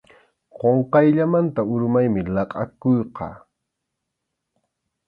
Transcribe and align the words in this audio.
Qunqayllamanta 0.59 1.61
urmaymi 1.73 2.21
laqʼakuyqa. 2.35 3.27